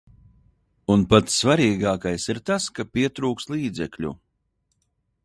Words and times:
Un 0.93 1.01
pats 1.11 1.35
svarīgākais 1.41 2.25
ir 2.35 2.41
tas, 2.51 2.67
ka 2.79 2.87
pietrūkst 2.97 3.55
līdzekļu. 3.57 4.15